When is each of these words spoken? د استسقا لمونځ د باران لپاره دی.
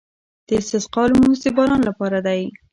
د 0.47 0.49
استسقا 0.61 1.03
لمونځ 1.11 1.37
د 1.43 1.45
باران 1.57 1.81
لپاره 1.89 2.17
دی. 2.27 2.41